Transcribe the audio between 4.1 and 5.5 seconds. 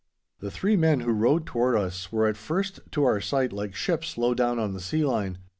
low down on the sea line.